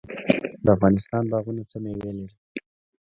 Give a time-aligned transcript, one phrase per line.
[0.65, 2.35] د افغانستان باغونه څه میوې لري؟